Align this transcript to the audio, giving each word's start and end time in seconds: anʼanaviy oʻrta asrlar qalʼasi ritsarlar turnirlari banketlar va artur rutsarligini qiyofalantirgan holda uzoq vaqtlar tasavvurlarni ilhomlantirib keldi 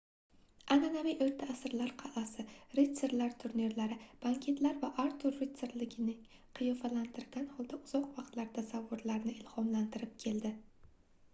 anʼanaviy 0.75 1.17
oʻrta 1.23 1.47
asrlar 1.53 1.89
qalʼasi 2.01 2.45
ritsarlar 2.79 3.35
turnirlari 3.43 3.97
banketlar 4.23 4.79
va 4.85 4.89
artur 5.03 5.37
rutsarligini 5.41 6.15
qiyofalantirgan 6.61 7.45
holda 7.59 7.79
uzoq 7.89 8.07
vaqtlar 8.21 8.49
tasavvurlarni 8.57 9.37
ilhomlantirib 9.43 10.17
keldi 10.25 10.53